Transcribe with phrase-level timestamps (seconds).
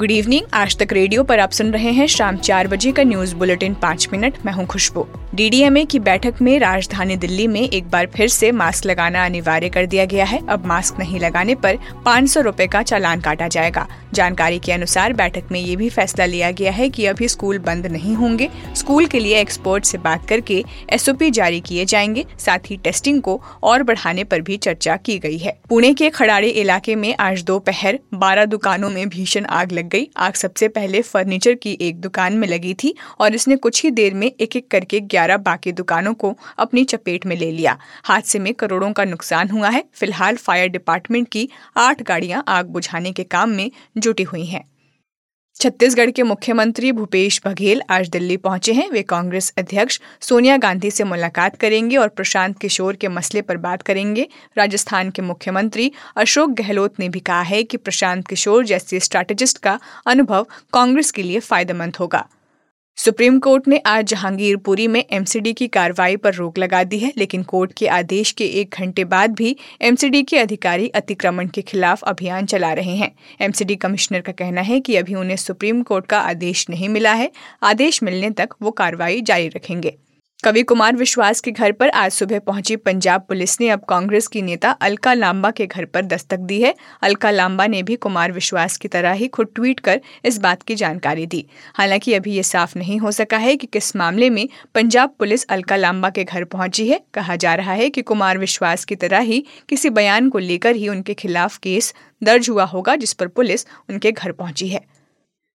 [0.00, 3.34] Good evening आज तक radio पर आप सुन रहे हैं शाम चार बजे का न्यूज़
[3.34, 8.06] बुलेटिन पाँच मिनट। मैं हूँ खुशबू। डीडीएमए की बैठक में राजधानी दिल्ली में एक बार
[8.06, 12.28] फिर से मास्क लगाना अनिवार्य कर दिया गया है। अब मास्क नहीं लगाने पर पाँच
[12.28, 16.50] सौ रूपए का चालान काटा जाएगा। जानकारी के अनुसार बैठक में ये भी फैसला लिया
[16.50, 20.64] गया है कि अभी स्कूल बंद नहीं होंगे। स्कूल के लिए एक्सपर्ट से बात करके
[20.90, 25.38] एसओपी जारी किए जाएँगे। साथ ही टेस्टिंग को और बढ़ाने पर भी चर्चा की गई
[25.38, 30.08] है। पुणे के खड़ाड़ी इलाके में आज दोपहर बारह दुकानों में भीषण आग लग गई।
[30.16, 34.14] आग सबसे पहले फर्नीचर की एक दुकान में लगी थी और इसने कुछ ही देर
[34.14, 38.52] में एक एक करके ग्यारह बाकी दुकानों को अपनी चपेट में ले लिया। हादसे में
[38.54, 43.50] करोड़ों का नुकसान हुआ है। फ़िलहाल फायर डिपार्टमेंट की आठ गाड़ियाँ आग बुझाने के काम
[43.50, 44.64] में जुटी हुई हैं।
[45.56, 51.04] छत्तीसगढ़ के मुख्यमंत्री भूपेश बघेल आज दिल्ली पहुँचे हैं। वे कांग्रेस अध्यक्ष सोनिया गांधी से
[51.04, 54.26] मुलाकात करेंगे और प्रशांत किशोर के मसले पर बात करेंगे।
[54.58, 59.78] राजस्थान के मुख्यमंत्री अशोक गहलोत ने भी कहा है कि प्रशांत किशोर जैसे स्ट्रैटेजिस्ट का
[60.06, 62.26] अनुभव कांग्रेस के लिए फ़ायदेमंद होगा।
[62.96, 67.42] सुप्रीम कोर्ट ने आज जहांगीरपुरी में एमसीडी की कार्रवाई पर रोक लगा दी है, लेकिन
[67.42, 72.46] कोर्ट के आदेश के एक घंटे बाद भी एमसीडी के अधिकारी अतिक्रमण के खिलाफ अभियान
[72.46, 76.68] चला रहे हैं। एमसीडी कमिश्नर का कहना है कि अभी उन्हें सुप्रीम कोर्ट का आदेश
[76.70, 77.30] नहीं मिला है।
[77.62, 79.96] आदेश मिलने तक वो कार्रवाई जारी रखेंगे।
[80.42, 84.42] कवि कुमार विश्वास के घर पर आज सुबह पहुँची पंजाब पुलिस ने अब कांग्रेस की
[84.42, 88.76] नेता अलका लांबा के घर पर दस्तक दी है। अलका लांबा ने भी कुमार विश्वास
[88.76, 92.76] की तरह ही खुद ट्वीट कर इस बात की जानकारी दी। हालाँकि अभी ये साफ़
[92.78, 96.88] नहीं हो सका है कि किस मामले में पंजाब पुलिस अलका लांबा के घर पहुँची
[96.88, 100.76] है। कहा जा रहा है कि कुमार विश्वास की तरह ही किसी बयान को लेकर
[100.76, 104.84] ही उनके खिलाफ केस दर्ज हुआ होगा, जिस पर पुलिस उनके घर पहुँची है।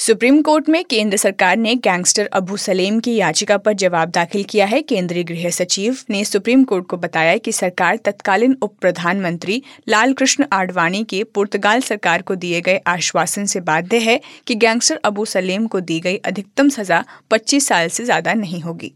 [0.00, 4.66] सुप्रीम कोर्ट में केंद्र सरकार ने गैंगस्टर अबू सलेम की याचिका पर जवाब दाखिल किया
[4.66, 10.12] है। केंद्रीय गृह सचिव ने सुप्रीम कोर्ट को बताया कि सरकार तत्कालीन उप प्रधानमंत्री लाल
[10.12, 15.24] कृष्ण आडवाणी के पुर्तगाल सरकार को दिए गए आश्वासन से बाध्य है कि गैंगस्टर अबू
[15.24, 18.92] सलेम को दी गई अधिकतम सजा 25 साल से ज़्यादा नहीं होगी।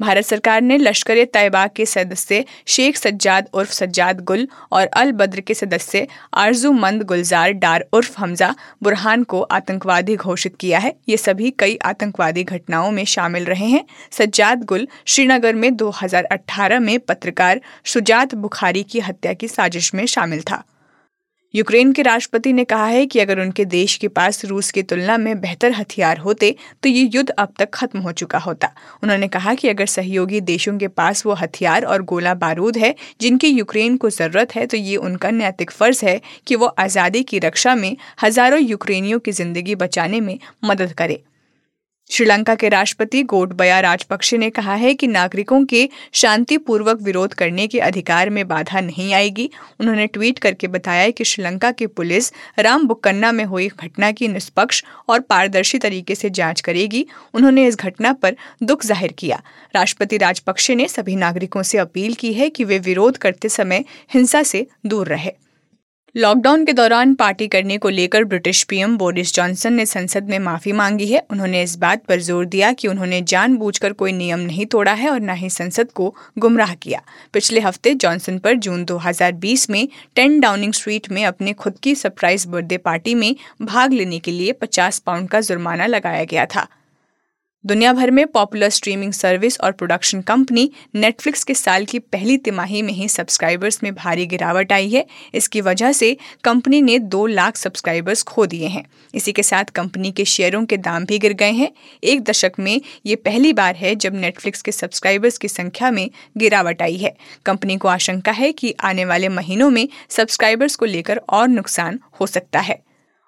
[0.00, 5.40] भारत सरकार ने लश्कर तैयबा के सदस्य शेख सज्जाद उर्फ़ सज्जाद गुल और अल बद्र
[5.40, 11.16] के सदस्य आरज़ू मंद गुलजार डार उर्फ़ हमजा बुरहान को आतंकवादी घोषित किया है। ये
[11.16, 17.60] सभी कई आतंकवादी घटनाओं में शामिल रहे हैं। सज्जाद गुल श्रीनगर में 2018 में पत्रकार
[17.84, 20.62] शुजात बुखारी की हत्या की साजिश में शामिल था।
[21.54, 25.16] यूक्रेन के राष्ट्रपति ने कहा है कि अगर उनके देश के पास रूस की तुलना
[25.18, 28.68] में बेहतर हथियार होते तो ये युद्ध अब तक खत्म हो चुका होता।
[29.02, 33.48] उन्होंने कहा कि अगर सहयोगी देशों के पास वो हथियार और गोला बारूद है, जिनकी
[33.48, 37.74] यूक्रेन को ज़रूरत है तो ये उनका नैतिक फ़र्ज़ है कि वो आज़ादी की रक्षा
[37.74, 41.22] में हज़ारों यूक्रेनियों की ज़िंदगी बचाने में मदद करे।
[42.10, 47.78] श्रीलंका के राष्ट्रपति गोटबया राजपक्षे ने कहा है कि नागरिकों के शांतिपूर्वक विरोध करने के
[47.78, 49.48] अधिकार में बाधा नहीं आएगी।
[49.80, 54.82] उन्होंने ट्वीट करके बताया कि श्रीलंका की पुलिस राम बुक्कन्ना में हुई घटना की निष्पक्ष
[55.08, 59.40] और पारदर्शी तरीके से जाँच करेगी। उन्होंने इस घटना पर दुख ज़ाहिर किया।
[59.74, 63.84] राष्ट्रपति राजपक्षे ने सभी नागरिकों से अपील की है कि वे विरोध करते समय
[64.14, 65.32] हिंसा से दूर रहे।
[66.16, 70.72] लॉकडाउन के दौरान पार्टी करने को लेकर ब्रिटिश पीएम बोरिस जॉनसन ने संसद में माफ़ी
[70.72, 74.92] मांगी है। उन्होंने इस बात पर ज़ोर दिया कि उन्होंने जानबूझकर कोई नियम नहीं तोड़ा
[74.92, 79.86] है और न ही संसद को गुमराह किया। पिछले हफ़्ते जॉनसन पर जून 2020 में
[80.16, 84.52] टेन डाउनिंग स्ट्रीट में अपने खुद की सरप्राइज़ बर्थडे पार्टी में भाग लेने के लिए
[84.62, 86.66] 50 पाउंड का जुर्माना लगाया गया था।
[87.64, 92.80] दुनिया भर में पॉपुलर स्ट्रीमिंग सर्विस और प्रोडक्शन कंपनी नेटफ्लिक्स के साल की पहली तिमाही
[92.82, 97.56] में ही सब्सक्राइबर्स में भारी गिरावट आई है। इसकी वजह से कंपनी ने दो लाख
[97.56, 98.84] सब्सक्राइबर्स खो दिए हैं।
[99.14, 101.70] इसी के साथ कंपनी के शेयरों के दाम भी गिर गए हैं।
[102.04, 106.82] एक दशक में ये पहली बार है जब नेटफ्लिक्स के सब्सक्राइबर्स की संख्या में गिरावट
[106.82, 107.16] आई है।
[107.46, 112.26] कंपनी को आशंका है कि आने वाले महीनों में सब्सक्राइबर्स को लेकर और नुकसान हो
[112.26, 112.82] सकता है।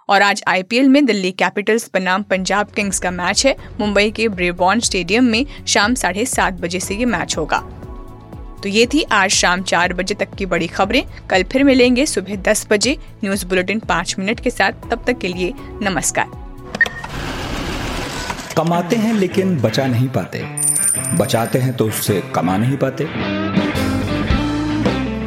[0.08, 4.80] और आज आईपीएल में दिल्ली कैपिटल्स बनाम पंजाब किंग्स का मैच है। मुंबई के ब्रेबॉर्न
[4.80, 7.58] स्टेडियम में शाम साढ़े सात बजे से ये मैच होगा।
[8.62, 12.36] तो ये थी आज शाम चार बजे तक की बड़ी खबरें। कल फिर मिलेंगे सुबह
[12.42, 15.52] दस बजे न्यूज़ बुलेटिन पाँच मिनट के साथ। तब तक के लिए
[15.82, 16.30] नमस्कार।
[18.56, 20.44] कमाते हैं लेकिन बचा नहीं पाते।
[21.16, 23.06] बचाते हैं तो उससे कमा नहीं पाते।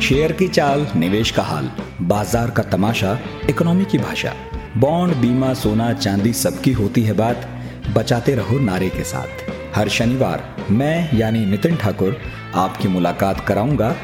[0.02, 3.18] शेयर की चाल, निवेश का हाल, बाज़ार का तमाशा,
[3.50, 4.34] इकोनॉमी की भाषा।
[4.78, 7.48] बॉन्ड, बीमा, सोना, चांदी सबकी होती है बात।
[7.96, 9.28] बचाते रहो नारे के साथ।
[9.76, 12.18] हर शनिवार मैं, यानी नितिन ठाकुर,
[12.56, 13.96] आपकी मुलाकात कराऊँगा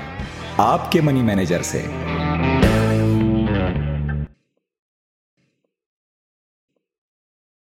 [0.59, 2.10] आपके मनी मैनेजर से।